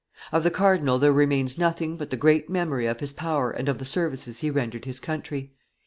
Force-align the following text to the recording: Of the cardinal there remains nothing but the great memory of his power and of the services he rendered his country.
Of 0.31 0.41
the 0.43 0.49
cardinal 0.49 0.97
there 0.97 1.13
remains 1.13 1.59
nothing 1.59 1.95
but 1.95 2.09
the 2.09 2.17
great 2.17 2.49
memory 2.49 2.87
of 2.87 3.01
his 3.01 3.13
power 3.13 3.51
and 3.51 3.69
of 3.69 3.77
the 3.77 3.85
services 3.85 4.39
he 4.39 4.49
rendered 4.49 4.85
his 4.85 4.99
country. 4.99 5.53